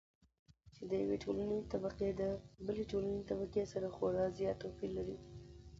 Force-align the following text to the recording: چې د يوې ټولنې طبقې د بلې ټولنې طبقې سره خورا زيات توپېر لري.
چې 0.75 0.81
د 0.91 0.91
يوې 1.03 1.17
ټولنې 1.23 1.57
طبقې 1.73 2.09
د 2.21 2.21
بلې 2.65 2.83
ټولنې 2.91 3.21
طبقې 3.29 3.63
سره 3.73 3.87
خورا 3.95 4.25
زيات 4.37 4.57
توپېر 4.61 4.89
لري. 4.97 5.17